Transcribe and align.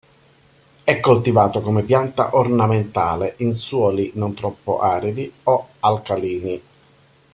È 0.83 0.99
coltivato 0.99 1.61
come 1.61 1.83
pianta 1.83 2.35
ornamentale 2.35 3.35
in 3.37 3.53
suoli 3.53 4.09
non 4.15 4.33
troppo 4.33 4.79
aridi 4.79 5.31
o 5.43 5.67
alcalini. 5.81 6.61